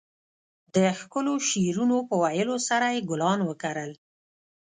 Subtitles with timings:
[0.75, 3.91] د ښکلو شعرونو په ويلو سره يې ګلان وکرل.